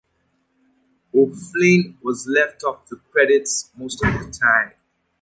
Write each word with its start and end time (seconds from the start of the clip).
O'Flynn 1.13 1.95
was 2.01 2.25
left 2.25 2.63
off 2.63 2.87
the 2.87 2.95
credits 3.11 3.69
most 3.77 4.03
of 4.03 4.11
the 4.13 4.31
time. 4.31 4.71